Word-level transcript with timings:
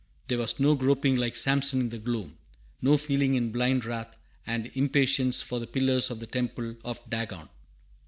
There 0.29 0.39
was 0.39 0.59
no 0.59 0.73
groping 0.73 1.17
like 1.17 1.35
Samson 1.35 1.79
in 1.79 1.89
the 1.89 1.99
gloom; 1.99 2.39
no 2.81 2.97
feeling 2.97 3.35
in 3.35 3.51
blind 3.51 3.85
wrath 3.85 4.17
and 4.47 4.71
impatience 4.73 5.41
for 5.41 5.59
the 5.59 5.67
pillars 5.67 6.09
of 6.09 6.19
the 6.19 6.25
temple 6.25 6.75
of 6.83 7.07
Dagon. 7.07 7.49